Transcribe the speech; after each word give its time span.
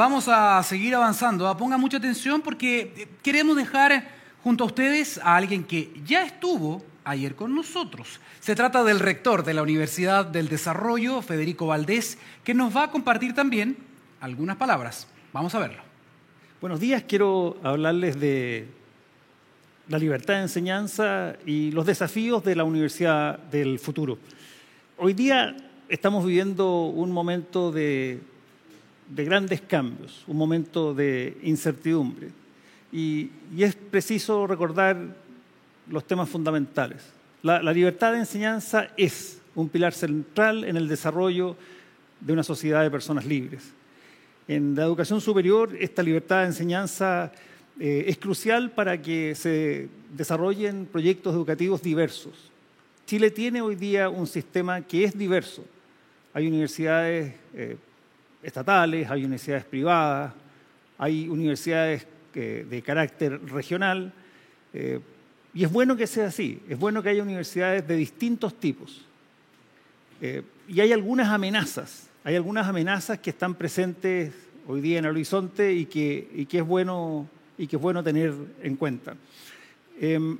vamos 0.00 0.28
a 0.28 0.62
seguir 0.62 0.94
avanzando. 0.94 1.46
¿ah? 1.46 1.58
Pongan 1.58 1.78
mucha 1.78 1.98
atención 1.98 2.40
porque 2.40 2.94
eh, 2.96 3.08
queremos 3.22 3.54
dejar 3.54 4.08
junto 4.42 4.64
a 4.64 4.66
ustedes 4.66 5.18
a 5.18 5.36
alguien 5.36 5.62
que 5.62 5.92
ya 6.06 6.24
estuvo 6.24 6.82
ayer 7.04 7.36
con 7.36 7.54
nosotros. 7.54 8.18
Se 8.40 8.54
trata 8.54 8.82
del 8.82 8.98
rector 8.98 9.44
de 9.44 9.52
la 9.52 9.62
Universidad 9.62 10.24
del 10.24 10.48
Desarrollo, 10.48 11.20
Federico 11.20 11.66
Valdés, 11.66 12.16
que 12.44 12.54
nos 12.54 12.74
va 12.74 12.84
a 12.84 12.90
compartir 12.90 13.34
también 13.34 13.76
algunas 14.22 14.56
palabras. 14.56 15.06
Vamos 15.34 15.54
a 15.54 15.58
verlo. 15.58 15.82
Buenos 16.62 16.80
días, 16.80 17.04
quiero 17.06 17.58
hablarles 17.62 18.18
de 18.18 18.68
la 19.88 19.98
libertad 19.98 20.34
de 20.34 20.42
enseñanza 20.42 21.36
y 21.44 21.72
los 21.72 21.84
desafíos 21.84 22.42
de 22.42 22.56
la 22.56 22.64
universidad 22.64 23.38
del 23.38 23.78
futuro. 23.78 24.18
Hoy 24.96 25.12
día 25.12 25.54
estamos 25.90 26.24
viviendo 26.24 26.86
un 26.86 27.10
momento 27.12 27.70
de, 27.70 28.20
grandes 29.14 29.60
cambios, 29.60 30.24
un 30.26 30.36
momento 30.36 30.94
de 30.94 31.36
incertidumbre. 31.42 32.28
Y, 32.92 33.30
es 33.58 33.74
preciso 33.74 34.46
recordar 34.46 34.96
los 35.88 36.06
temas 36.06 36.28
fundamentales. 36.28 37.02
La, 37.42 37.62
la 37.62 37.72
libertad 37.72 38.12
de 38.12 38.18
enseñanza 38.18 38.88
es 38.96 39.40
un 39.54 39.68
pilar 39.68 39.92
central 39.92 40.64
en 40.64 40.76
el 40.76 40.88
desarrollo 40.88 41.56
de 42.20 42.32
una 42.32 42.42
sociedad 42.42 42.82
de 42.82 42.90
personas 42.90 43.24
libres. 43.24 43.72
En 44.46 44.74
la 44.74 44.84
educación 44.84 45.20
superior, 45.20 45.76
esta 45.78 46.02
libertad 46.02 46.40
de 46.40 46.46
enseñanza 46.46 47.32
eh, 47.78 48.04
es 48.08 48.18
crucial 48.18 48.70
para 48.70 49.00
que 49.00 49.34
se 49.34 49.88
desarrollen 50.14 50.86
proyectos 50.86 51.34
educativos 51.34 51.82
diversos. 51.82 52.50
Chile 53.06 53.30
tiene 53.30 53.62
hoy 53.62 53.74
día 53.74 54.08
un 54.08 54.26
sistema 54.26 54.82
que 54.82 55.04
es 55.04 55.16
diverso. 55.16 55.64
Hay 56.34 56.46
universidades 56.46 57.34
eh, 57.54 57.76
estatales, 58.42 59.10
hay 59.10 59.20
universidades 59.20 59.64
privadas, 59.64 60.32
hay 60.98 61.28
universidades 61.28 62.06
eh, 62.34 62.66
de 62.68 62.82
carácter 62.82 63.40
regional, 63.46 64.12
y 65.52 65.64
es 65.64 65.72
bueno 65.72 65.96
que 65.96 66.06
sea 66.06 66.26
así, 66.28 66.62
es 66.68 66.78
bueno 66.78 67.02
que 67.02 67.08
haya 67.08 67.24
universidades 67.24 67.88
de 67.88 67.96
distintos 67.96 68.54
tipos. 68.54 69.04
y 70.68 70.80
hay 70.80 70.92
algunas 70.92 71.26
amenazas 71.26 72.10
hay 72.22 72.36
algunas 72.36 72.66
amenazas 72.66 73.18
que 73.18 73.30
están 73.30 73.54
presentes 73.54 74.34
hoy 74.66 74.82
día 74.82 74.98
en 74.98 75.06
el 75.06 75.12
horizonte 75.12 75.72
y 75.72 75.86
que, 75.86 76.46
es, 76.50 76.66
bueno, 76.66 77.26
y 77.56 77.66
que 77.66 77.76
es 77.76 77.82
bueno 77.82 78.04
tener 78.04 78.34
en 78.62 78.76
cuenta. 78.76 79.16
Em, 79.98 80.36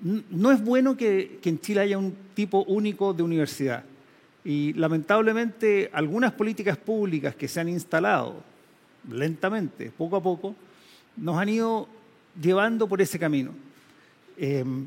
no 0.00 0.50
es 0.50 0.64
bueno 0.64 0.96
que, 0.96 1.40
en 1.44 1.60
Chile 1.60 1.82
haya 1.82 1.98
un 1.98 2.14
tipo 2.32 2.64
único 2.64 3.12
de 3.12 3.22
universidad. 3.22 3.84
Y 4.44 4.72
lamentablemente 4.74 5.90
algunas 5.92 6.32
políticas 6.32 6.76
públicas 6.76 7.34
que 7.34 7.48
se 7.48 7.60
han 7.60 7.68
instalado 7.68 8.42
lentamente, 9.10 9.90
poco 9.96 10.16
a 10.16 10.22
poco, 10.22 10.54
nos 11.16 11.38
han 11.38 11.48
ido 11.48 11.88
llevando 12.40 12.88
por 12.88 13.00
ese 13.00 13.18
camino. 13.18 13.52
Em, 14.36 14.86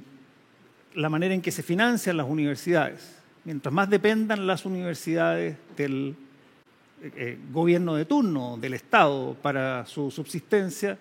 la 0.95 1.09
manera 1.09 1.33
en 1.33 1.41
que 1.41 1.51
se 1.51 1.63
financian 1.63 2.17
las 2.17 2.27
universidades, 2.27 3.15
mientras 3.45 3.73
más 3.73 3.89
dependan 3.89 4.45
las 4.45 4.65
universidades 4.65 5.55
del 5.75 6.15
eh, 7.01 7.11
eh, 7.15 7.37
gobierno 7.51 7.95
de 7.95 8.05
turno, 8.05 8.57
del 8.59 8.73
Estado, 8.73 9.35
para 9.41 9.85
su 9.85 10.11
subsistencia, 10.11 10.97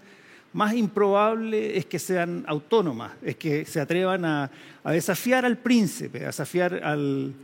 más 0.52 0.74
improbable 0.74 1.76
es 1.76 1.86
que 1.86 1.98
sean 1.98 2.44
autónomas, 2.46 3.12
es 3.22 3.36
que 3.36 3.64
se 3.64 3.80
atrevan 3.80 4.24
a, 4.24 4.50
desafiar 4.84 5.44
al 5.44 5.58
príncipe, 5.58 6.22
a 6.22 6.26
desafiar 6.28 6.82
al, 6.82 7.34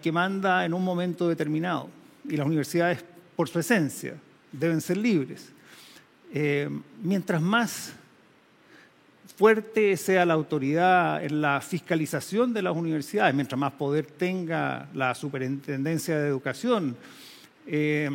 que 0.00 0.12
manda 0.12 0.64
en 0.64 0.74
un 0.74 0.84
momento 0.84 1.28
determinado. 1.28 1.88
Y 2.28 2.36
las 2.36 2.46
universidades, 2.46 3.04
por 3.36 3.48
su 3.48 3.58
esencia, 3.58 4.14
deben 4.52 4.80
ser 4.80 4.96
libres. 4.96 5.52
Eh, 6.32 6.68
mientras 7.02 7.40
más 7.40 7.94
fuerte 9.36 9.96
sea 9.96 10.26
la 10.26 10.34
autoridad 10.34 11.24
en 11.24 11.40
la 11.40 11.60
fiscalización 11.60 12.52
de 12.52 12.60
las 12.60 12.76
universidades, 12.76 13.34
mientras 13.34 13.58
más 13.58 13.72
poder 13.72 14.04
tenga 14.06 14.88
la 14.94 15.14
superintendencia 15.14 16.18
de 16.18 16.28
educación, 16.28 16.96
eh, 17.66 18.10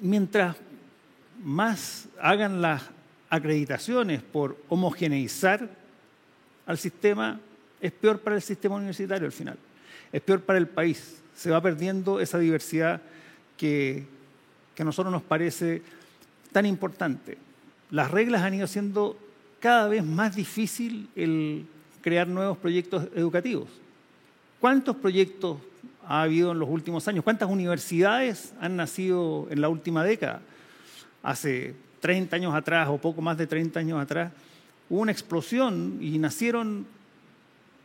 mientras 0.00 0.56
más 1.44 2.08
hagan 2.20 2.62
las 2.62 2.82
acreditaciones 3.28 4.22
por 4.22 4.56
homogeneizar 4.68 5.68
al 6.64 6.78
sistema, 6.78 7.38
es 7.80 7.92
peor 7.92 8.20
para 8.20 8.36
el 8.36 8.42
sistema 8.42 8.76
universitario 8.76 9.26
al 9.26 9.32
final, 9.32 9.58
es 10.16 10.22
peor 10.22 10.40
para 10.40 10.58
el 10.58 10.66
país. 10.66 11.20
Se 11.34 11.50
va 11.50 11.60
perdiendo 11.60 12.20
esa 12.20 12.38
diversidad 12.38 13.02
que, 13.58 14.06
que 14.74 14.80
a 14.80 14.84
nosotros 14.86 15.12
nos 15.12 15.22
parece 15.22 15.82
tan 16.52 16.64
importante. 16.64 17.36
Las 17.90 18.10
reglas 18.10 18.40
han 18.40 18.54
ido 18.54 18.66
siendo 18.66 19.18
cada 19.60 19.88
vez 19.88 20.02
más 20.02 20.34
difícil 20.34 21.10
el 21.16 21.66
crear 22.00 22.26
nuevos 22.28 22.56
proyectos 22.56 23.08
educativos. 23.14 23.68
¿Cuántos 24.58 24.96
proyectos 24.96 25.58
ha 26.06 26.22
habido 26.22 26.52
en 26.52 26.60
los 26.60 26.70
últimos 26.70 27.06
años? 27.08 27.22
¿Cuántas 27.22 27.50
universidades 27.50 28.54
han 28.58 28.74
nacido 28.74 29.48
en 29.50 29.60
la 29.60 29.68
última 29.68 30.02
década? 30.02 30.40
Hace 31.22 31.74
30 32.00 32.36
años 32.36 32.54
atrás 32.54 32.88
o 32.88 32.96
poco 32.96 33.20
más 33.20 33.36
de 33.36 33.46
30 33.46 33.80
años 33.80 34.00
atrás, 34.00 34.32
hubo 34.88 35.00
una 35.00 35.12
explosión 35.12 35.98
y 36.00 36.16
nacieron 36.16 36.86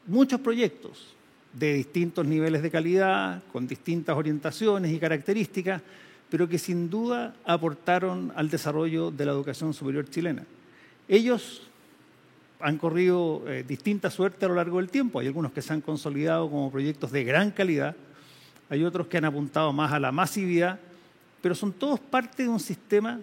muchos 0.08 0.40
proyectos 0.40 1.18
de 1.53 1.73
distintos 1.73 2.25
niveles 2.25 2.62
de 2.62 2.72
calidad, 2.72 3.44
con 3.51 3.67
distintas 3.67 4.16
orientaciones 4.16 4.91
y 4.91 5.00
características, 5.00 5.81
pero 6.29 6.47
que 6.47 6.57
sin 6.57 6.89
duda 6.89 7.35
aportaron 7.45 8.31
al 8.35 8.50
desarrollo 8.50 9.12
de 9.12 9.25
la 9.25 9.34
educación 9.34 9.73
superior 9.73 10.09
chilena. 10.09 10.45
Ellos 11.07 11.67
han 12.61 12.78
corrido 12.78 13.44
eh, 13.47 13.66
distinta 13.67 14.09
suerte 14.09 14.45
a 14.45 14.47
lo 14.47 14.56
largo 14.56 14.78
del 14.78 14.90
tiempo. 14.90 15.19
Hay 15.19 15.28
algunos 15.28 15.51
que 15.51 15.61
se 15.61 15.73
han 15.73 15.81
consolidado 15.81 16.50
como 16.50 16.72
proyectos 16.72 17.11
de 17.11 17.23
gran 17.23 17.51
calidad, 17.51 17.95
hay 18.69 18.85
otros 18.85 19.07
que 19.07 19.17
han 19.17 19.25
apuntado 19.25 19.73
más 19.73 19.91
a 19.91 20.00
la 20.00 20.13
masividad, 20.13 20.79
pero 21.41 21.56
son 21.56 21.73
todos 21.73 22.00
parte 22.00 22.44
de 22.44 22.50
un 22.50 22.59
sistema 22.59 23.19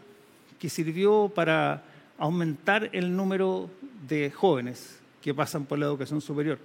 que 0.59 0.69
sirvió 0.69 1.33
para 1.35 1.83
aumentar 2.19 2.91
el 2.93 3.17
número 3.17 3.71
de 4.07 4.31
jóvenes 4.31 4.99
que 5.23 5.33
pasan 5.33 5.65
por 5.65 5.79
la 5.79 5.87
educación 5.87 6.21
superior, 6.21 6.59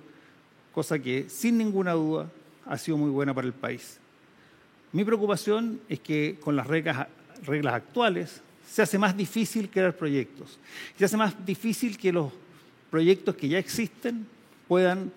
cosa 0.74 1.00
que 1.00 1.30
sin 1.30 1.58
ninguna 1.58 1.94
duda 1.94 2.30
ha 2.66 2.78
sido 2.78 2.98
muy 2.98 3.10
buena 3.10 3.34
para 3.34 3.48
el 3.48 3.54
país. 3.54 4.00
Mi 4.92 5.04
preocupación 5.04 5.80
es 5.90 6.00
que 6.00 6.38
con 6.40 6.56
las 6.56 6.68
reglas, 6.68 7.08
actuales 7.66 8.42
se 8.70 8.82
hace 8.82 8.98
más 8.98 9.16
difícil 9.16 9.70
crear 9.70 9.96
proyectos. 9.96 10.60
Se 10.98 11.06
hace 11.06 11.18
más 11.18 11.46
difícil 11.46 11.98
que 11.98 12.12
los 12.12 12.32
proyectos 12.90 13.36
que 13.36 13.48
ya 13.48 13.58
existen 13.58 14.26
puedan 14.68 15.12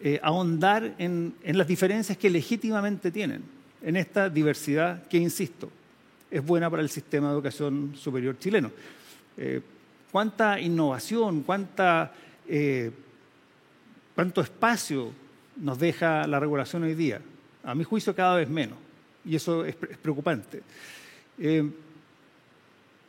eh, 0.00 0.18
ahondar 0.22 0.94
en, 0.98 1.34
las 1.44 1.66
diferencias 1.66 2.16
que 2.16 2.30
legítimamente 2.30 3.10
tienen, 3.10 3.42
en 3.82 3.96
esta 3.96 4.28
diversidad 4.30 5.06
que, 5.08 5.18
insisto, 5.18 5.70
es 6.30 6.44
buena 6.44 6.70
para 6.70 6.82
el 6.82 6.88
sistema 6.88 7.28
de 7.28 7.34
educación 7.34 7.94
superior 7.96 8.38
chileno. 8.38 8.70
Eh, 9.36 9.60
¿Cuánta 10.10 10.58
innovación, 10.58 11.42
cuánta, 11.42 12.12
eh, 12.46 12.90
cuánto 14.18 14.40
espacio 14.40 15.12
nos 15.58 15.78
deja 15.78 16.26
la 16.26 16.40
regulación 16.40 16.82
hoy 16.82 16.96
día? 16.96 17.20
A 17.62 17.72
mi 17.72 17.84
juicio 17.84 18.16
cada 18.16 18.34
vez 18.34 18.48
menos, 18.48 18.76
y 19.24 19.36
eso 19.36 19.64
es, 19.64 19.76
preocupante 19.76 20.60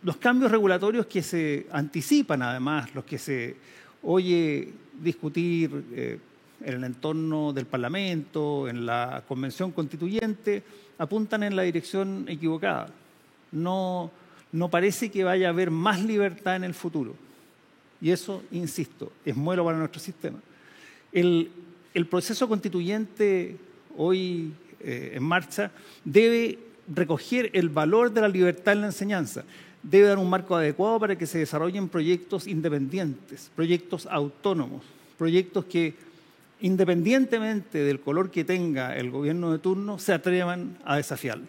los 0.03 0.18
cambios 0.18 0.52
regulatorios 0.52 1.08
que 1.08 1.24
se 1.24 1.66
anticipan, 1.72 2.44
además, 2.44 2.94
los 2.94 3.03
que 3.03 3.18
se 3.18 3.56
oye 4.03 4.72
discutir 5.02 5.84
eh, 5.92 6.20
en 6.64 6.74
el 6.75 6.84
entorno 6.84 7.53
del 7.53 7.66
Parlamento, 7.66 8.68
en 8.68 8.86
la 8.86 9.24
Convención 9.28 9.72
Constituyente, 9.72 10.62
apuntan 11.00 11.41
en 11.41 11.56
la 11.56 11.64
dirección 11.64 12.26
equivocada. 12.28 12.90
No, 13.52 14.12
no 14.52 14.70
parece 14.70 15.09
que 15.09 15.24
vaya 15.24 15.47
a 15.47 15.50
haber 15.50 15.72
más 15.72 16.03
libertad 16.03 16.58
en 16.58 16.66
el 16.66 16.76
futuro. 16.76 17.16
Y 18.00 18.12
eso, 18.12 18.44
insisto, 18.52 19.12
es 19.26 19.35
muero 19.35 19.66
para 19.66 19.79
nuestro 19.79 20.00
sistema. 20.00 20.40
El, 21.11 21.52
proceso 22.09 22.47
constituyente 22.47 23.58
hoy 23.97 24.53
eh, 24.79 25.14
en 25.16 25.23
marcha 25.23 25.72
debe 26.06 26.58
recoger 26.88 27.50
el 27.53 27.70
valor 27.70 28.11
de 28.11 28.22
la 28.22 28.28
libertad 28.29 28.73
en 28.73 28.82
la 28.82 28.88
enseñanza 28.88 29.44
debe 29.84 30.08
dar 30.08 30.17
un 30.17 30.29
marco 30.29 30.56
adecuado 30.56 31.00
para 31.00 31.17
que 31.17 31.28
se 31.28 31.40
desarrollen 31.40 31.90
proyectos 31.90 32.47
independientes, 32.47 33.52
proyectos 33.56 34.08
autónomos, 34.08 34.84
proyectos 35.17 35.66
que 35.66 35.94
independientemente 36.61 37.79
del 37.79 38.02
color 38.02 38.32
que 38.32 38.44
tenga 38.44 38.96
el 38.96 39.12
gobierno 39.12 39.52
de 39.52 39.59
turno, 39.59 39.97
se 39.97 40.14
atrevan 40.14 40.78
a 40.84 40.97
desafiarlo. 40.97 41.47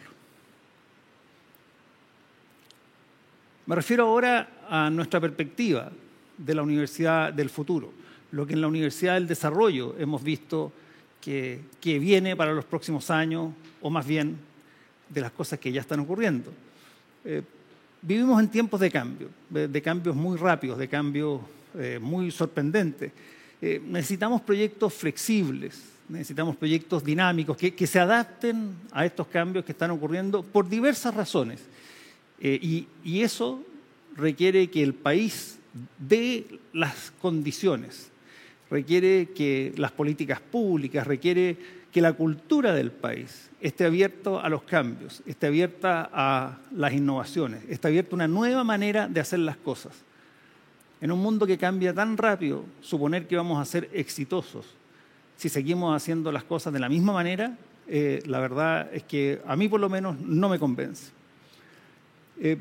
Me 3.67 3.75
refiero 3.75 4.05
ahora 4.05 4.49
a 4.69 4.89
nuestra 4.91 5.21
perspectiva 5.21 5.91
de 6.39 6.55
la 6.55 6.63
universidad 6.63 7.33
del 7.33 7.51
futuro, 7.51 7.93
lo 8.32 8.47
que 8.47 8.55
en 8.55 8.61
la 8.61 8.69
Universidad 8.69 9.15
del 9.15 9.27
Desarrollo 9.27 9.94
hemos 9.99 10.23
visto 10.23 10.73
que, 11.21 11.61
viene 11.82 12.37
para 12.37 12.53
los 12.53 12.65
próximos 12.65 13.11
años, 13.11 13.53
o 13.81 13.91
más 13.91 14.06
bien 14.06 14.37
de 15.09 15.21
las 15.21 15.32
cosas 15.32 15.59
que 15.59 15.73
ya 15.73 15.81
están 15.81 16.00
ocurriendo. 16.00 16.53
Eh, 17.25 17.43
vivimos 18.00 18.41
en 18.41 18.49
tiempos 18.49 18.81
de 18.81 18.91
cambio, 18.91 19.29
de, 19.49 19.82
cambios 19.82 20.17
muy 20.17 20.38
rápidos, 20.38 20.79
de 20.79 20.88
cambios 20.88 21.41
eh, 21.79 21.99
muy 22.00 22.31
sorprendentes. 22.31 23.12
Eh, 23.61 23.82
necesitamos 23.85 24.41
proyectos 24.41 24.94
flexibles, 24.94 25.82
necesitamos 26.09 26.56
proyectos 26.56 27.05
dinámicos 27.05 27.56
que, 27.56 27.87
se 27.87 28.00
adapten 28.00 28.75
a 28.91 29.05
estos 29.05 29.27
cambios 29.27 29.65
que 29.65 29.73
están 29.73 29.91
ocurriendo 29.91 30.43
por 30.43 30.69
diversas 30.69 31.15
razones. 31.15 31.61
y, 32.41 32.87
eso 33.05 33.62
requiere 34.17 34.69
que 34.71 34.82
el 34.82 34.94
país 34.94 35.59
dé 35.99 36.47
las 36.73 37.12
condiciones, 37.21 38.11
requiere 38.70 39.31
que 39.34 39.72
las 39.76 39.93
políticas 39.93 40.40
públicas, 40.40 41.06
requiere 41.06 41.56
que 41.93 42.00
la 42.00 42.12
cultura 42.12 42.72
del 42.72 42.93
país 42.93 43.50
esté 43.61 43.84
abierta 43.84 44.40
a 44.40 44.49
los 44.49 44.62
cambios, 44.62 45.22
esté 45.26 45.49
abierta 45.49 46.08
a 46.12 46.58
las 46.72 46.93
innovaciones, 46.93 47.62
esté 47.69 47.88
abierta 47.88 48.12
a 48.12 48.14
una 48.17 48.28
nueva 48.28 48.62
manera 48.64 49.08
de 49.08 49.20
hacer 49.20 49.40
las 49.40 49.56
cosas. 49.56 49.93
En 51.00 51.11
un 51.11 51.20
mundo 51.20 51.46
que 51.46 51.58
cambia 51.58 51.93
tan 51.93 52.17
rápido, 52.17 52.64
suponer 52.81 53.26
que 53.26 53.37
vamos 53.37 53.61
a 53.61 53.64
ser 53.64 53.90
exitosos 53.93 54.67
si 55.40 55.49
seguimos 55.49 55.96
haciendo 55.96 56.31
las 56.31 56.44
cosas 56.44 56.70
de 56.70 56.78
la 56.78 56.90
misma 56.90 57.14
manera, 57.14 57.56
eh, 57.88 58.22
la 58.26 58.40
verdad 58.40 58.90
es 58.93 59.05
que 59.05 59.40
a 59.46 59.56
mí 59.56 59.70
por 59.70 59.81
lo 59.81 59.88
menos 59.88 60.20
no 60.20 60.50
me 60.50 60.58
convence. 60.58 61.12
Eh, 62.38 62.58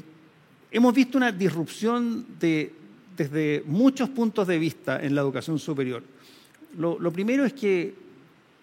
hemos 0.71 0.94
visto 0.94 1.17
una 1.17 1.33
disrupción 1.33 2.25
desde 3.19 3.63
muchos 3.66 4.07
puntos 4.07 4.48
de 4.48 4.57
vista 4.57 5.04
en 5.04 5.13
la 5.13 5.19
educación 5.19 5.60
superior. 5.60 6.01
Lo, 6.77 7.12
primero 7.12 7.44
es 7.44 7.51
que 7.51 7.94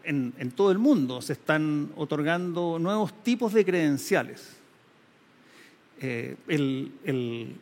en, 0.03 0.33
todo 0.57 0.71
el 0.71 0.79
mundo 0.79 1.21
se 1.21 1.35
están 1.35 1.91
otorgando 1.95 2.79
nuevos 2.79 3.23
tipos 3.23 3.53
de 3.53 3.67
credenciales. 3.67 4.57
Eh, 6.01 6.37
el, 6.49 7.55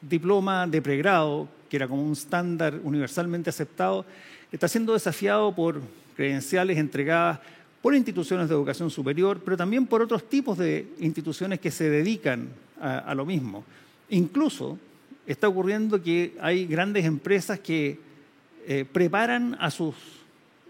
diploma 0.00 0.66
de 0.66 0.80
pregrado, 0.80 1.48
que 1.68 1.76
era 1.76 1.88
como 1.88 2.02
un 2.02 2.12
estándar 2.12 2.80
universalmente 2.82 3.50
aceptado, 3.50 4.06
está 4.50 4.68
siendo 4.68 4.94
desafiado 4.94 5.54
por 5.54 5.82
credenciales 6.16 6.78
entregadas 6.78 7.40
por 7.82 7.94
instituciones 7.94 8.48
de 8.48 8.54
educación 8.54 8.90
superior, 8.90 9.40
pero 9.44 9.56
también 9.56 9.86
por 9.86 10.00
otros 10.00 10.28
tipos 10.30 10.56
de 10.56 10.88
instituciones 11.00 11.60
que 11.60 11.70
se 11.70 11.90
dedican 11.90 12.48
a, 12.80 13.14
lo 13.14 13.26
mismo. 13.26 13.64
Incluso 14.10 14.78
está 15.26 15.48
ocurriendo 15.48 16.02
que 16.02 16.36
hay 16.40 16.66
grandes 16.66 17.04
empresas 17.04 17.58
que 17.60 17.98
eh, 18.66 18.84
preparan 18.90 19.56
a 19.60 19.70
sus 19.70 19.94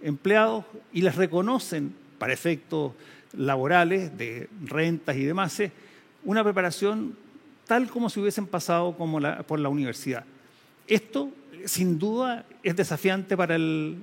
empleados 0.02 0.64
y 0.92 1.02
les 1.02 1.14
reconocen 1.16 1.94
para 2.18 2.32
efectos 2.32 2.92
laborales, 3.36 4.16
de 4.16 4.48
rentas 4.64 5.16
y 5.16 5.24
demás, 5.24 5.62
una 6.24 6.42
preparación 6.42 7.16
tal 7.66 7.88
como 7.88 8.08
si 8.08 8.20
hubiesen 8.20 8.46
pasado 8.46 8.96
por 8.96 9.58
la 9.58 9.68
universidad. 9.68 10.24
Esto, 10.86 11.30
sin 11.64 11.98
duda, 11.98 12.46
es 12.62 12.76
desafiante 12.76 13.36
para, 13.36 13.56
el, 13.56 13.98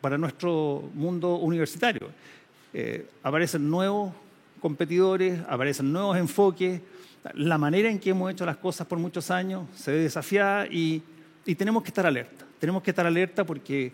para 0.00 0.18
nuestro 0.18 0.90
mundo 0.94 1.36
universitario. 1.36 2.08
Eh, 2.72 3.06
aparecen 3.22 3.70
nuevos 3.70 4.12
competidores, 4.60 5.40
aparecen 5.48 5.92
nuevos 5.92 6.16
enfoques, 6.16 6.80
la 7.32 7.56
manera 7.56 7.88
en 7.88 7.98
que 7.98 8.10
hemos 8.10 8.30
hecho 8.30 8.44
las 8.44 8.58
cosas 8.58 8.86
por 8.86 8.98
muchos 8.98 9.30
años 9.30 9.66
se 9.74 9.90
ve 9.90 9.98
desafiada 9.98 10.66
y, 10.66 11.02
tenemos 11.56 11.82
que 11.82 11.88
estar 11.88 12.06
alerta. 12.06 12.46
Tenemos 12.58 12.82
que 12.82 12.90
estar 12.90 13.06
alerta 13.06 13.44
porque, 13.44 13.92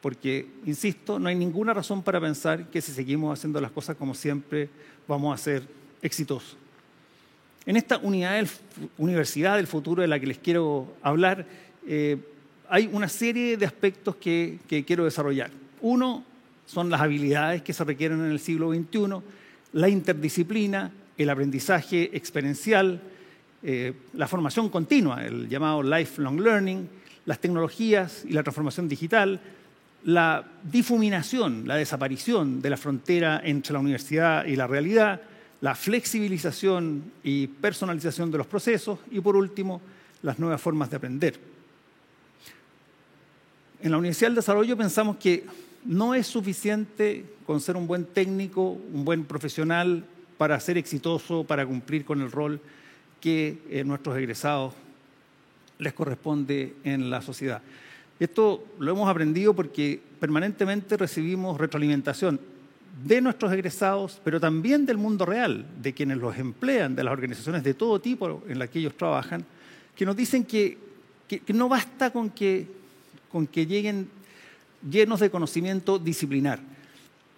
porque, 0.00 0.48
insisto, 0.66 1.18
no 1.18 1.28
hay 1.28 1.36
ninguna 1.36 1.72
razón 1.72 2.02
para 2.02 2.20
pensar 2.20 2.68
que 2.70 2.80
si 2.80 2.92
seguimos 2.92 3.38
haciendo 3.38 3.60
las 3.60 3.70
cosas 3.70 3.96
como 3.96 4.14
siempre 4.14 4.68
vamos 5.06 5.32
a 5.32 5.42
ser 5.42 5.62
exitosos. 6.02 6.56
En 7.66 7.76
esta 7.76 7.98
unidad 7.98 8.34
del, 8.34 8.48
universidad 8.98 9.56
del 9.56 9.68
futuro 9.68 10.02
de 10.02 10.08
la 10.08 10.18
que 10.18 10.26
les 10.26 10.38
quiero 10.38 10.92
hablar, 11.02 11.46
eh, 11.86 12.18
hay 12.68 12.90
una 12.92 13.08
serie 13.08 13.56
de 13.56 13.66
aspectos 13.66 14.16
que, 14.16 14.58
que 14.66 14.84
quiero 14.84 15.04
desarrollar. 15.04 15.50
Uno 15.80 16.24
son 16.66 16.90
las 16.90 17.00
habilidades 17.00 17.62
que 17.62 17.72
se 17.72 17.84
requieren 17.84 18.20
en 18.20 18.32
el 18.32 18.40
siglo 18.40 18.72
XXI, 18.72 19.22
la 19.72 19.88
interdisciplina, 19.88 20.90
el 21.18 21.30
aprendizaje 21.30 22.10
experiencial, 22.16 23.00
eh, 23.62 23.92
la 24.14 24.28
formación 24.28 24.68
continua, 24.68 25.24
el 25.24 25.48
llamado 25.48 25.82
lifelong 25.82 26.40
learning, 26.40 26.88
las 27.26 27.38
tecnologías 27.38 28.24
y 28.28 28.32
la 28.32 28.42
transformación 28.42 28.88
digital, 28.88 29.40
la 30.04 30.44
difuminación, 30.64 31.66
la 31.66 31.76
desaparición 31.76 32.60
de 32.60 32.70
la 32.70 32.76
frontera 32.76 33.40
entre 33.44 33.72
la 33.72 33.78
universidad 33.78 34.44
y 34.46 34.56
la 34.56 34.66
realidad, 34.66 35.20
la 35.60 35.76
flexibilización 35.76 37.04
y 37.22 37.46
personalización 37.46 38.30
de 38.32 38.38
los 38.38 38.48
procesos 38.48 38.98
y, 39.10 39.20
por 39.20 39.36
último, 39.36 39.80
las 40.22 40.38
nuevas 40.38 40.60
formas 40.60 40.90
de 40.90 40.96
aprender. 40.96 41.38
En 43.80 43.90
la 43.90 43.98
Universidad 43.98 44.28
del 44.28 44.36
Desarrollo 44.36 44.76
pensamos 44.76 45.16
que 45.16 45.44
no 45.84 46.14
es 46.14 46.26
suficiente 46.26 47.24
con 47.46 47.60
ser 47.60 47.76
un 47.76 47.86
buen 47.86 48.04
técnico, 48.06 48.78
un 48.92 49.04
buen 49.04 49.24
profesional 49.24 50.04
para 50.42 50.58
ser 50.58 50.76
exitoso, 50.76 51.44
para 51.44 51.64
cumplir 51.64 52.04
con 52.04 52.20
el 52.20 52.32
rol 52.32 52.60
que 53.20 53.62
eh, 53.70 53.84
nuestros 53.84 54.18
egresados 54.18 54.74
les 55.78 55.92
corresponde 55.92 56.74
en 56.82 57.10
la 57.10 57.22
sociedad. 57.22 57.62
Esto 58.18 58.64
lo 58.80 58.90
hemos 58.90 59.08
aprendido 59.08 59.54
porque 59.54 60.00
permanentemente 60.18 60.96
recibimos 60.96 61.58
retroalimentación 61.58 62.40
de 63.06 63.20
nuestros 63.20 63.52
egresados, 63.52 64.20
pero 64.24 64.40
también 64.40 64.84
del 64.84 64.98
mundo 64.98 65.24
real, 65.24 65.64
de 65.80 65.92
quienes 65.92 66.18
los 66.18 66.36
emplean, 66.36 66.96
de 66.96 67.04
las 67.04 67.12
organizaciones 67.12 67.62
de 67.62 67.74
todo 67.74 68.00
tipo 68.00 68.42
en 68.48 68.58
las 68.58 68.68
que 68.68 68.80
ellos 68.80 68.96
trabajan, 68.96 69.44
que 69.94 70.04
nos 70.04 70.16
dicen 70.16 70.44
que, 70.44 70.76
no 71.54 71.68
basta 71.68 72.10
con 72.10 72.30
que, 72.30 72.66
con 73.30 73.46
que 73.46 73.64
lleguen 73.64 74.08
llenos 74.90 75.20
de 75.20 75.30
conocimiento 75.30 76.00
disciplinar 76.00 76.71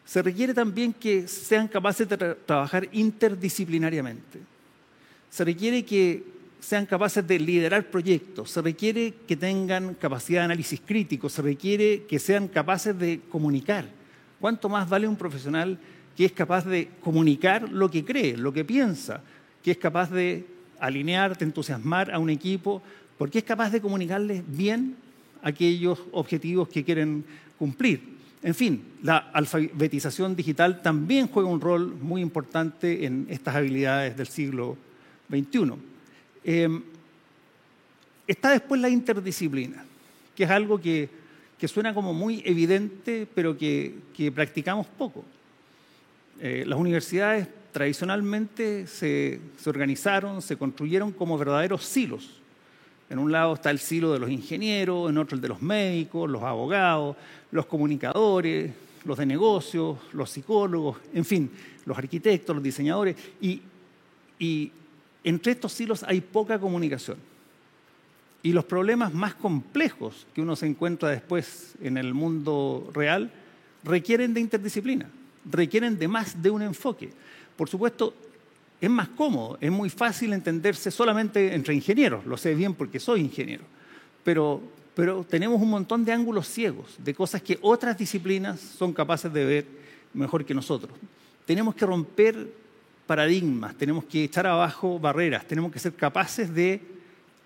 se 0.05 0.23
requiere 0.23 0.53
también 0.53 0.93
que 0.93 1.27
sean 1.27 1.67
capaces 1.67 2.09
de 2.09 2.17
trabajar 2.17 2.89
interdisciplinariamente. 2.93 4.41
Se 5.31 5.45
requiere 5.45 5.85
que 5.85 6.23
sean 6.61 6.87
capaces 6.87 7.27
de 7.27 7.39
liderar 7.39 7.91
proyectos, 7.91 8.51
se 8.51 8.63
requiere 8.63 9.15
que 9.27 9.37
tengan 9.37 9.95
capacidad 9.95 10.41
de 10.41 10.45
análisis 10.47 10.81
crítico, 10.81 11.29
se 11.29 11.43
requiere 11.43 12.05
que 12.05 12.19
sean 12.19 12.49
capaces 12.49 12.99
de 12.99 13.21
comunicar. 13.29 13.87
¿Cuánto 14.41 14.69
más 14.69 14.89
vale 14.89 15.09
un 15.09 15.17
profesional 15.17 15.79
que 16.17 16.25
es 16.25 16.33
capaz 16.33 16.65
de 16.65 16.89
comunicar 17.01 17.71
lo 17.71 17.91
que 17.91 18.05
cree, 18.05 18.37
lo 18.37 18.53
que 18.53 18.65
piensa, 18.65 19.23
que 19.63 19.73
es 19.73 19.79
capaz 19.79 20.11
de 20.11 20.47
alinear, 20.79 21.37
de 21.37 21.45
entusiasmar 21.45 22.11
a 22.11 22.19
un 22.19 22.31
equipo, 22.31 22.83
porque 23.19 23.39
es 23.39 23.45
capaz 23.45 23.71
de 23.71 23.81
comunicarles 23.81 24.43
bien 24.47 24.97
aquellos 25.43 25.99
objetivos 26.13 26.69
que 26.69 26.85
quieren 26.85 27.25
cumplir? 27.59 28.14
En 28.45 28.55
fin, 28.55 28.85
la 29.03 29.31
alfabetización 29.33 30.37
digital 30.37 30.83
también 30.83 31.29
juega 31.29 31.49
un 31.49 31.63
rol 31.63 31.95
muy 31.95 32.21
importante 32.21 33.07
en 33.07 33.27
estas 33.31 33.57
habilidades 33.57 34.19
del 34.19 34.27
siglo 34.27 34.77
XXI. 35.31 35.73
Em, 36.45 36.83
está 38.27 38.51
después 38.51 38.83
la 38.83 38.91
interdisciplina, 38.91 39.83
que 40.37 40.45
es 40.45 40.51
algo 40.51 40.79
que, 40.79 41.09
suena 41.65 41.95
como 41.95 42.13
muy 42.13 42.43
evidente, 42.45 43.27
pero 43.35 43.57
que, 43.57 43.95
practicamos 44.35 44.87
poco. 44.87 45.25
Eh, 46.39 46.65
las 46.67 46.79
universidades 46.79 47.49
tradicionalmente 47.73 48.87
se 48.87 49.41
organizaron, 49.65 50.43
se 50.43 50.59
construyeron 50.59 51.13
como 51.13 51.39
verdaderos 51.39 51.83
silos 51.83 52.43
en 53.11 53.19
un 53.19 53.31
lado 53.31 53.55
está 53.55 53.71
el 53.71 53.79
silo 53.79 54.13
de 54.13 54.19
los 54.19 54.31
ingenieros, 54.31 55.11
en 55.11 55.19
otro 55.19 55.37
el 55.37 55.41
de 55.41 55.49
los 55.49 55.61
médicos, 55.61 56.29
los 56.31 56.43
abogados, 56.43 57.17
los 57.51 57.67
comunicadores, 57.67 58.73
los 59.05 59.19
de 59.19 59.27
negocios, 59.27 59.99
los 60.13 60.31
psicólogos, 60.31 60.97
en 61.13 61.25
fin, 61.25 61.51
los 61.85 61.97
arquitectos, 61.97 62.55
los 62.57 62.63
diseñadores. 62.63 63.17
Y, 63.41 63.63
entre 65.23 65.53
estos 65.53 65.73
silos 65.73 66.03
hay 66.03 66.21
poca 66.21 66.59
comunicación. 66.59 67.17
Y 68.43 68.53
los 68.53 68.65
problemas 68.67 69.15
más 69.15 69.35
complejos 69.35 70.27
que 70.35 70.43
uno 70.43 70.55
se 70.55 70.67
encuentra 70.67 71.09
después 71.09 71.77
en 71.81 71.97
el 71.97 72.13
mundo 72.13 72.91
real 72.93 73.31
requieren 73.85 74.35
de 74.35 74.41
interdisciplina, 74.41 75.09
requieren 75.51 75.99
de 75.99 76.09
más 76.09 76.43
de 76.43 76.51
un 76.51 76.61
enfoque. 76.61 77.11
Por 77.57 77.71
supuesto, 77.71 78.15
es 78.81 78.91
más 78.91 79.09
cómodo, 79.09 79.59
es 79.61 79.71
muy 79.71 79.91
fácil 79.91 80.33
entenderse 80.33 80.91
solamente 80.91 81.55
entre 81.55 81.75
ingenieros, 81.75 82.27
lo 82.27 82.37
sé 82.37 82.55
bien 82.55 82.75
porque 82.75 83.01
soy 83.01 83.21
ingeniero, 83.21 83.65
pero, 84.23 84.61
pero 84.95 85.25
tenemos 85.25 85.61
un 85.61 85.71
montón 85.71 86.05
de 86.05 86.13
ángulos 86.13 86.49
ciegos, 86.49 86.97
de 86.99 87.15
cosas 87.15 87.43
que 87.43 87.59
otras 87.63 87.97
disciplinas 87.97 88.61
son 88.61 88.93
capaces 88.93 89.33
de 89.33 89.45
ver 89.45 89.67
mejor 90.13 90.45
que 90.45 90.55
nosotros. 90.55 90.93
Tenemos 91.47 91.75
que 91.75 91.87
romper 91.87 92.53
paradigmas, 93.07 93.75
tenemos 93.75 94.05
que 94.05 94.25
echar 94.25 94.47
abajo 94.47 94.99
barreras, 94.99 95.47
tenemos 95.47 95.73
que 95.73 95.79
ser 95.79 95.95
capaces 95.95 96.53
de 96.53 96.81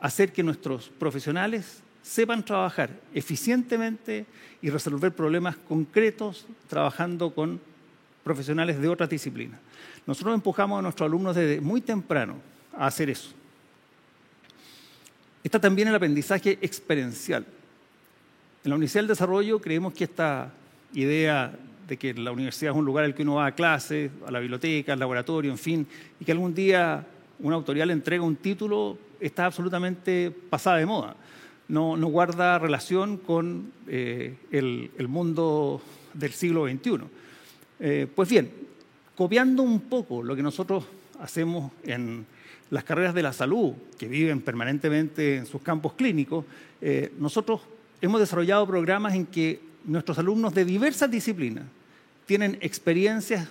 hacer 0.00 0.32
que 0.32 0.42
nuestros 0.42 0.88
profesionales 0.88 1.82
sepan 2.02 2.44
trabajar 2.44 2.90
eficientemente 3.12 4.24
y 4.62 4.70
resolver 4.70 5.12
problemas 5.12 5.56
concretos 5.56 6.46
trabajando 6.68 7.34
con 7.34 7.60
profesionales 8.28 8.80
de 8.80 8.88
otras 8.88 9.08
disciplinas. 9.08 9.58
Nosotros 10.06 10.34
empujamos 10.34 10.78
a 10.78 10.82
nuestros 10.82 11.06
alumnos 11.06 11.34
desde 11.34 11.60
muy 11.60 11.80
temprano 11.80 12.36
a 12.76 12.86
hacer 12.86 13.10
eso, 13.10 13.30
está 15.42 15.58
también 15.58 15.88
el 15.88 15.94
aprendizaje 15.94 16.58
experiencial. 16.60 17.44
En 18.64 18.70
la 18.70 18.76
Universidad 18.76 19.02
del 19.02 19.08
Desarrollo 19.08 19.60
creemos 19.60 19.94
que 19.94 20.04
esta 20.04 20.52
idea 20.92 21.52
de 21.88 21.96
que 21.96 22.12
la 22.12 22.32
universidad 22.32 22.72
es 22.72 22.78
un 22.78 22.84
lugar 22.84 23.04
al 23.04 23.14
que 23.14 23.22
uno 23.22 23.36
va 23.36 23.46
a 23.46 23.52
clase, 23.52 24.10
a 24.26 24.30
la 24.30 24.40
biblioteca, 24.40 24.92
al 24.92 24.98
laboratorio, 24.98 25.50
en 25.50 25.58
fin, 25.58 25.86
y 26.20 26.24
que 26.24 26.32
algún 26.32 26.54
día 26.54 27.06
una 27.40 27.56
autoridad 27.56 27.86
le 27.86 27.92
entrega 27.92 28.22
un 28.22 28.36
título, 28.36 28.98
está 29.20 29.46
absolutamente 29.46 30.30
pasada 30.30 30.76
de 30.76 30.86
moda. 30.86 31.16
No, 31.68 31.96
no 31.96 32.08
guarda 32.08 32.58
relación 32.58 33.18
con 33.18 33.72
eh, 33.86 34.36
el, 34.50 35.08
mundo 35.08 35.80
del 36.14 36.32
siglo 36.32 36.66
XXI. 36.66 37.00
Eh, 37.80 38.06
pues 38.14 38.28
bien, 38.28 38.50
copiando 39.16 39.62
un 39.62 39.80
poco 39.82 40.22
lo 40.22 40.34
que 40.34 40.42
nosotros 40.42 40.84
hacemos 41.20 41.72
en 41.84 42.26
las 42.70 42.84
carreras 42.84 43.14
de 43.14 43.22
la 43.22 43.32
salud, 43.32 43.72
que 43.98 44.08
viven 44.08 44.40
permanentemente 44.40 45.36
en 45.36 45.46
sus 45.46 45.62
campos 45.62 45.94
clínicos, 45.94 46.44
eh, 46.80 47.12
nosotros 47.18 47.60
hemos 48.00 48.20
desarrollado 48.20 48.66
programas 48.66 49.14
en 49.14 49.26
que 49.26 49.60
nuestros 49.84 50.18
alumnos 50.18 50.54
de 50.54 50.64
diversas 50.64 51.10
disciplinas 51.10 51.64
tienen 52.26 52.58
experiencias 52.60 53.48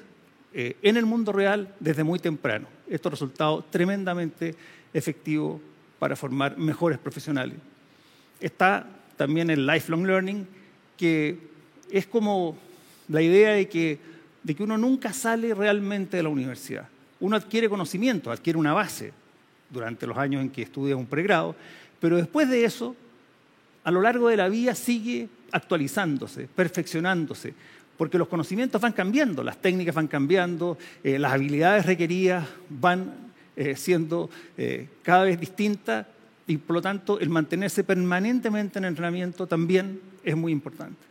eh, 0.53 0.77
en 0.81 0.97
el 0.97 1.05
mundo 1.05 1.31
real 1.31 1.73
desde 1.79 2.03
muy 2.03 2.19
temprano. 2.19 2.67
Esto 2.87 3.09
ha 3.09 3.11
resultado 3.11 3.65
tremendamente 3.69 4.55
efectivo 4.93 5.59
para 5.99 6.15
formar 6.15 6.57
mejores 6.57 6.99
profesionales. 6.99 7.57
Está 8.39 8.87
también 9.17 9.49
el 9.49 9.65
lifelong 9.65 10.05
learning, 10.05 10.47
que 10.95 11.39
es 11.89 12.05
como 12.05 12.57
la 13.07 13.21
idea 13.21 13.53
de 13.53 13.67
que, 13.67 13.99
de 14.47 14.55
que 14.55 14.63
uno 14.63 14.77
nunca 14.77 15.11
sale 15.11 15.53
realmente 15.53 16.15
de 16.15 16.23
la 16.23 16.29
universidad. 16.29 16.87
Uno 17.19 17.35
adquiere 17.35 17.67
conocimiento, 17.67 18.31
adquiere 18.31 18.57
una 18.57 18.71
base 18.71 19.11
durante 19.69 20.07
los 20.07 20.17
años 20.17 20.41
en 20.41 20.49
que 20.49 20.61
estudia 20.61 20.95
un 20.95 21.05
pregrado, 21.05 21.53
pero 21.99 22.15
después 22.15 22.49
de 22.49 22.63
eso 22.63 22.95
a 23.83 23.91
lo 23.91 24.01
largo 24.01 24.29
de 24.29 24.37
la 24.37 24.47
vida 24.47 24.73
sigue 24.73 25.27
actualizándose, 25.51 26.47
perfeccionándose, 26.47 27.53
porque 27.97 28.17
los 28.17 28.29
conocimientos 28.29 28.79
van 28.79 28.93
cambiando, 28.93 29.43
las 29.43 29.61
técnicas 29.61 29.93
van 29.93 30.07
cambiando, 30.07 30.77
eh, 31.03 31.19
las 31.19 31.33
habilidades 31.33 31.85
requeridas 31.85 32.47
van 32.69 33.33
eh, 33.57 33.75
siendo 33.75 34.29
eh, 34.57 34.87
cada 35.03 35.25
vez 35.25 35.37
distintas 35.37 36.05
y 36.47 36.55
por 36.55 36.75
lo 36.75 36.81
tanto 36.81 37.19
el 37.19 37.29
mantenerse 37.29 37.83
permanentemente 37.83 38.79
en 38.79 38.85
entrenamiento 38.85 39.45
también 39.45 39.99
es 40.23 40.37
muy 40.37 40.53
importante. 40.53 41.06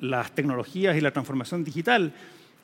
Las 0.00 0.34
tecnologías 0.34 0.96
y 0.96 1.00
la 1.00 1.10
transformación 1.10 1.62
digital, 1.64 2.12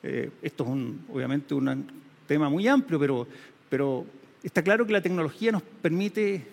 esto 0.03 0.65
es 0.65 1.15
obviamente 1.15 1.55
un 1.55 1.87
tema 2.27 2.49
muy 2.49 2.67
amplio, 2.69 3.27
pero, 3.69 4.07
está 4.43 4.63
claro 4.63 4.87
que 4.87 4.93
la 4.93 5.01
tecnología 5.01 5.53
nos 5.53 5.63
permite 5.63 6.47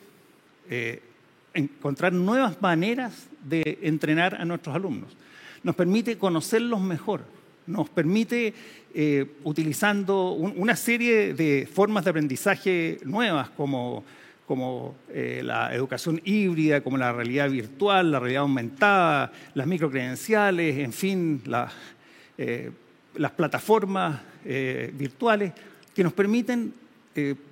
encontrar 1.53 2.13
nuevas 2.13 2.61
maneras 2.61 3.27
de 3.43 3.79
entrenar 3.83 4.35
a 4.35 4.45
nuestros 4.45 4.75
alumnos. 4.75 5.15
Nos 5.61 5.75
permite 5.75 6.17
conocerlos 6.17 6.81
mejor, 6.81 7.21
nos 7.67 7.89
permite, 7.89 8.53
eh, 8.93 9.25
utilizando 9.43 10.31
una 10.31 10.75
serie 10.75 11.33
de 11.33 11.67
formas 11.71 12.03
de 12.03 12.09
aprendizaje 12.09 12.97
nuevas, 13.05 13.49
como, 13.51 14.03
como 14.47 14.95
eh, 15.09 15.41
la 15.43 15.73
educación 15.73 16.21
híbrida, 16.25 16.81
como 16.81 16.97
la 16.97 17.13
realidad 17.13 17.49
virtual, 17.49 18.11
la 18.11 18.19
realidad 18.19 18.41
aumentada, 18.41 19.31
las 19.53 19.67
microcredenciales, 19.67 20.77
en 20.79 20.93
fin, 20.93 21.41
eh, 22.37 22.71
las 23.15 23.31
plataformas 23.31 24.21
virtuales, 24.43 25.53
que 25.95 26.03
nos 26.03 26.11
permiten 26.11 26.73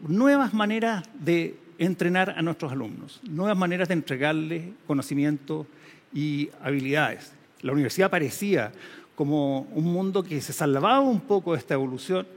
nuevas 0.02 0.54
maneras 0.54 1.06
de 1.14 1.56
entrenar 1.78 2.36
a 2.38 2.42
nuestros 2.42 2.72
alumnos, 2.72 3.20
nuevas 3.24 3.58
maneras 3.58 3.88
de 3.88 3.94
entregarles 3.94 4.64
conocimiento 4.86 5.66
y 6.14 6.50
habilidades. 6.62 7.32
La 7.62 7.72
universidad 7.72 8.12
parecía 8.12 8.72
como 9.16 9.62
un 9.74 9.86
mundo 9.86 10.24
que 10.24 10.42
se 10.42 10.54
salvaba 10.54 11.00
un 11.00 11.22
poco 11.22 11.54
de 11.54 11.60
esta 11.60 11.74
evolución, 11.74 12.28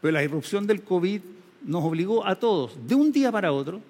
pero 0.00 0.12
la 0.12 0.22
irrupción 0.22 0.66
del 0.66 0.82
COVID 0.82 1.20
nos 1.64 1.84
obligó 1.84 2.26
a 2.26 2.36
todos, 2.36 2.76
de 2.86 2.94
un 2.94 3.12
día 3.12 3.30
para 3.30 3.52
otro, 3.52 3.80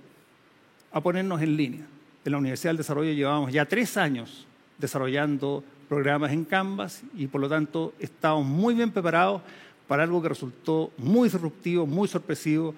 a 0.93 1.01
ponernos 1.01 1.41
en 1.43 1.57
línea. 1.57 1.87
En 2.25 2.33
la 2.33 2.39
Universidad 2.39 2.71
del 2.71 2.79
Desarrollo 2.79 3.13
llevamos 3.13 3.53
ya 3.53 3.65
tres 3.65 3.97
años 3.97 4.47
desarrollando 4.79 5.65
programas 5.89 6.33
en 6.33 6.45
Canvas 6.45 7.03
y 7.17 7.27
por 7.27 7.41
lo 7.41 7.49
tanto 7.49 7.95
estamos 7.99 8.45
muy 8.45 8.75
bien 8.75 8.91
preparados 8.91 9.43
para 9.87 10.03
algo 10.03 10.21
que 10.21 10.29
resultó 10.29 10.93
muy 10.99 11.29
disruptivo, 11.29 11.87
muy 11.87 12.09
sorpresivo 12.09 12.75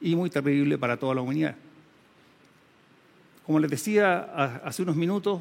y 0.00 0.16
muy 0.16 0.30
terrible 0.30 0.78
para 0.78 0.96
toda 0.96 1.14
la 1.14 1.20
humanidad. 1.20 1.54
Como 3.46 3.58
les 3.58 3.70
decía 3.70 4.20
hace 4.64 4.82
unos 4.82 4.96
minutos, 4.96 5.40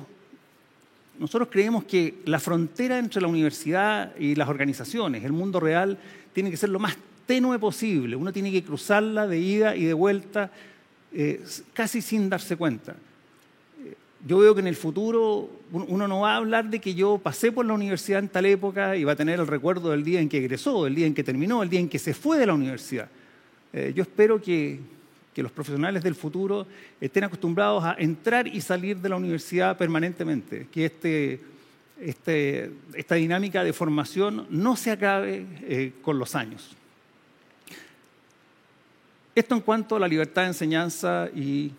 nosotros 1.17 1.47
creemos 1.51 1.85
que 1.85 2.15
la 2.25 2.39
frontera 2.39 2.97
entre 2.97 3.21
la 3.21 3.27
universidad 3.27 4.13
y 4.17 4.35
las 4.35 4.49
organizaciones, 4.49 5.23
el 5.23 5.31
mundo 5.31 5.59
real, 5.59 5.97
tiene 6.33 6.51
que 6.51 6.57
ser 6.57 6.69
lo 6.69 6.79
más 6.79 6.97
tenue 7.25 7.59
posible. 7.59 8.15
Uno 8.15 8.33
tiene 8.33 8.51
que 8.51 8.63
cruzarla 8.63 9.27
de 9.27 9.39
ida 9.39 9.75
y 9.75 9.85
de 9.85 9.93
vuelta 9.93 10.51
eh, 11.13 11.43
casi 11.73 12.01
sin 12.01 12.29
darse 12.29 12.55
cuenta. 12.55 12.95
Eh, 13.83 13.93
yo 14.25 14.39
veo 14.39 14.53
que 14.53 14.61
en 14.61 14.67
el 14.67 14.75
futuro 14.75 15.49
uno 15.71 16.07
no 16.07 16.21
va 16.21 16.33
a 16.33 16.37
hablar 16.37 16.69
de 16.69 16.79
que 16.79 16.95
yo 16.95 17.17
pasé 17.17 17.51
por 17.51 17.65
la 17.65 17.73
universidad 17.73 18.19
en 18.19 18.29
tal 18.29 18.45
época 18.45 18.95
y 18.95 19.03
va 19.03 19.13
a 19.13 19.15
tener 19.15 19.39
el 19.39 19.47
recuerdo 19.47 19.91
del 19.91 20.03
día 20.03 20.19
en 20.19 20.29
que 20.29 20.37
egresó, 20.37 20.87
el 20.87 20.95
día 20.95 21.07
en 21.07 21.13
que 21.13 21.23
terminó, 21.23 21.63
el 21.63 21.69
día 21.69 21.79
en 21.79 21.89
que 21.89 21.99
se 21.99 22.13
fue 22.13 22.37
de 22.37 22.45
la 22.45 22.53
universidad. 22.53 23.09
Eh, 23.73 23.91
yo 23.95 24.03
espero 24.03 24.41
que, 24.41 24.79
que 25.33 25.43
los 25.43 25.51
profesionales 25.51 26.03
del 26.03 26.15
futuro 26.15 26.67
estén 27.01 27.23
acostumbrados 27.23 27.83
a 27.83 27.95
entrar 27.97 28.47
y 28.47 28.61
salir 28.61 28.97
de 28.97 29.09
la 29.09 29.15
universidad 29.15 29.77
permanentemente, 29.77 30.67
que 30.71 30.85
este, 30.85 31.41
este, 31.99 32.71
esta 32.93 33.15
dinámica 33.15 33.63
de 33.63 33.73
formación 33.73 34.45
no 34.49 34.75
se 34.75 34.91
acabe 34.91 35.45
eh, 35.61 35.93
con 36.01 36.19
los 36.19 36.35
años. 36.35 36.75
Esto 39.35 39.55
en 39.55 39.61
cuanto 39.61 39.95
a 39.95 39.99
la 39.99 40.07
libertad 40.07 40.43
de 40.43 40.49
enseñanza 40.49 41.27
y 41.35 41.71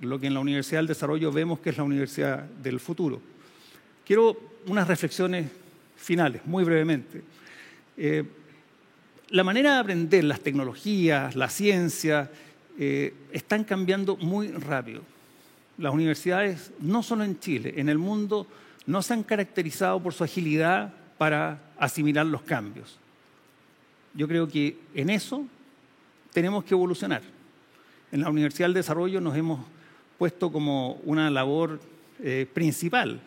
lo 0.00 0.18
que 0.18 0.28
en 0.28 0.34
la 0.34 0.40
Universidad 0.40 0.78
del 0.78 0.86
Desarrollo 0.86 1.30
vemos 1.30 1.60
que 1.60 1.70
es 1.70 1.76
la 1.76 1.82
universidad 1.82 2.44
del 2.44 2.80
futuro. 2.80 3.20
Quiero 4.06 4.36
unas 4.66 4.88
reflexiones 4.88 5.50
finales, 5.96 6.40
muy 6.46 6.64
brevemente. 6.64 7.22
Eh, 7.98 8.24
la 9.28 9.44
manera 9.44 9.74
de 9.74 9.80
aprender 9.80 10.24
las 10.24 10.40
tecnologías, 10.40 11.36
la 11.36 11.50
ciencia, 11.50 12.30
eh, 12.78 13.12
están 13.30 13.64
cambiando 13.64 14.16
muy 14.16 14.48
rápido. 14.48 15.02
Las 15.76 15.92
universidades, 15.92 16.72
no 16.80 17.02
solo 17.02 17.24
en 17.24 17.38
Chile, 17.40 17.74
en 17.76 17.90
el 17.90 17.98
mundo, 17.98 18.46
no 18.86 19.02
se 19.02 19.12
han 19.12 19.22
caracterizado 19.22 20.02
por 20.02 20.14
su 20.14 20.24
agilidad 20.24 20.94
para 21.18 21.60
asimilar 21.78 22.24
los 22.24 22.42
cambios. 22.42 22.98
Yo 24.14 24.26
creo 24.28 24.48
que 24.48 24.78
en 24.94 25.10
eso 25.10 25.46
tenemos 26.34 26.64
que 26.64 26.74
evolucionar. 26.74 27.22
En 28.12 28.20
la 28.20 28.28
Universidad 28.28 28.66
del 28.66 28.74
Desarrollo 28.74 29.20
nos 29.20 29.36
hemos 29.36 29.60
puesto 30.18 30.52
como 30.52 30.94
una 31.04 31.30
labor 31.30 31.80
eh, 32.22 32.46
principal, 32.52 33.20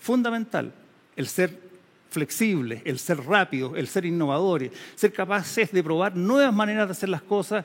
fundamental, 0.00 0.72
el 1.16 1.26
ser 1.26 1.58
flexibles, 2.10 2.80
el 2.84 2.98
ser 2.98 3.18
rápidos, 3.18 3.76
el 3.76 3.88
ser 3.88 4.06
innovadores, 4.06 4.72
ser 4.94 5.12
capaces 5.12 5.70
de 5.72 5.82
probar 5.82 6.16
nuevas 6.16 6.54
maneras 6.54 6.88
de 6.88 6.92
hacer 6.92 7.08
las 7.08 7.22
cosas 7.22 7.64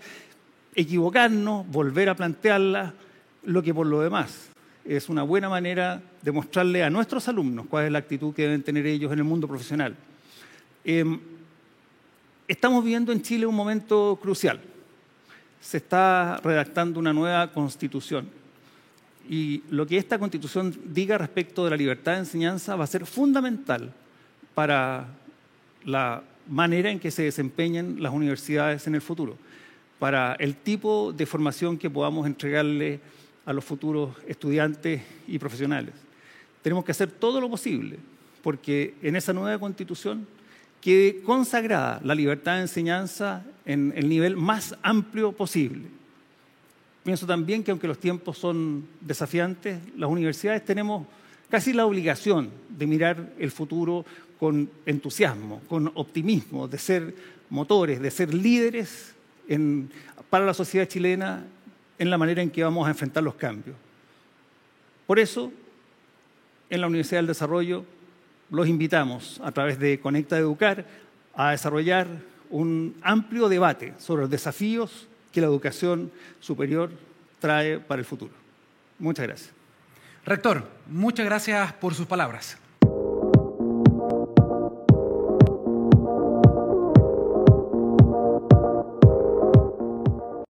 equivocarnos, 0.76 1.68
volver 1.68 2.10
a 2.10 2.16
plantearla, 2.16 2.94
lo 3.44 3.62
que 3.62 3.74
por 3.74 3.86
lo 3.86 4.02
demás 4.02 4.50
es 4.84 5.08
una 5.08 5.24
buena 5.24 5.50
manera 5.50 6.02
de 6.22 6.32
mostrarle 6.32 6.84
a 6.84 6.90
nuestros 6.90 7.28
alumnos 7.28 7.68
cuál 7.70 7.86
es 7.86 7.92
la 7.92 8.00
actitud 8.00 8.34
que 8.34 8.42
deben 8.42 8.64
tener 8.64 8.86
ellos 8.86 9.14
en 9.14 9.20
el 9.20 9.24
mundo 9.24 9.48
profesional. 9.48 9.96
Em, 10.84 11.20
estamos 12.48 12.84
viviendo 12.84 13.12
en 13.12 13.22
Chile 13.22 13.46
un 13.46 13.56
momento 13.56 14.18
crucial. 14.22 14.60
Se 15.62 15.78
está 15.78 16.38
redactando 16.44 17.00
una 17.00 17.14
nueva 17.14 17.52
constitución 17.52 18.30
y 19.30 19.64
lo 19.70 19.88
que 19.88 19.98
esta 19.98 20.20
constitución 20.20 20.78
diga 20.86 21.18
respecto 21.18 21.64
de 21.64 21.70
la 21.70 21.78
libertad 21.78 22.14
de 22.14 22.20
enseñanza 22.20 22.76
va 22.76 22.84
a 22.84 22.88
ser 22.88 23.06
fundamental 23.06 23.94
para 24.54 25.08
la 25.86 26.24
manera 26.48 26.92
en 26.92 27.00
que 27.00 27.12
se 27.12 27.24
desempeñen 27.24 28.04
las 28.04 28.12
universidades 28.12 28.86
en 28.88 28.96
el 28.96 29.02
futuro 29.02 29.38
para 30.04 30.34
el 30.34 30.58
tipo 30.58 31.14
de 31.14 31.26
formación 31.26 31.78
que 31.78 31.90
podamos 31.90 32.28
entregarle 32.28 33.00
a 33.46 33.54
los 33.54 33.64
futuros 33.64 34.14
estudiantes 34.28 35.02
y 35.30 35.40
profesionales. 35.40 35.94
Tenemos 36.62 36.84
que 36.84 36.92
hacer 36.92 37.10
todo 37.10 37.40
lo 37.40 37.50
posible 37.50 38.00
porque 38.42 38.96
en 39.02 39.16
esa 39.16 39.32
nueva 39.32 39.58
constitución 39.58 40.28
quede 40.84 41.22
consagrada 41.22 42.02
la 42.04 42.14
libertad 42.14 42.56
de 42.56 42.64
enseñanza 42.64 43.46
en 43.66 43.94
el 43.96 44.10
nivel 44.10 44.36
más 44.36 44.76
amplio 44.84 45.32
posible. 45.32 45.84
Pienso 47.06 47.26
también 47.26 47.64
que 47.64 47.72
aunque 47.72 47.88
los 47.88 47.98
tiempos 47.98 48.38
son 48.38 48.86
desafiantes, 49.00 49.80
las 49.96 50.10
universidades 50.10 50.66
tenemos 50.66 51.08
casi 51.50 51.72
la 51.72 51.86
obligación 51.86 52.50
de 52.68 52.86
mirar 52.86 53.32
el 53.40 53.50
futuro 53.50 54.06
con 54.38 54.70
entusiasmo, 54.86 55.62
con 55.70 55.90
optimismo, 55.96 56.68
de 56.68 56.78
ser 56.78 57.16
motores, 57.50 58.02
de 58.02 58.12
ser 58.12 58.34
líderes 58.34 59.14
para 60.30 60.46
la 60.46 60.54
sociedad 60.54 60.86
chilena 60.86 61.46
en 61.98 62.10
la 62.10 62.18
manera 62.18 62.42
en 62.42 62.50
que 62.50 62.62
vamos 62.62 62.86
a 62.86 62.90
enfrentar 62.90 63.24
los 63.24 63.36
cambios. 63.36 63.78
Por 65.08 65.18
eso, 65.18 65.50
en 66.70 66.82
la 66.82 66.88
Universidad 66.88 67.20
del 67.20 67.28
Desarrollo 67.28 67.86
los 68.54 68.68
invitamos 68.68 69.42
a 69.44 69.52
través 69.52 69.80
de 69.80 70.00
Conecta 70.00 70.38
Educar 70.38 70.86
a 71.34 71.52
desarrollar 71.52 72.08
un 72.52 72.96
amplio 73.02 73.50
debate 73.50 73.96
sobre 73.98 74.22
los 74.22 74.30
desafíos 74.30 75.08
que 75.32 75.42
la 75.42 75.48
educación 75.48 76.12
superior 76.40 76.92
trae 77.40 77.80
para 77.80 78.00
el 78.00 78.06
futuro. 78.06 78.32
Muchas 79.00 79.26
gracias. 79.26 79.50
Rector, 80.24 80.70
muchas 80.88 81.26
gracias 81.26 81.74
por 81.74 81.96
sus 81.96 82.06
palabras. 82.06 82.58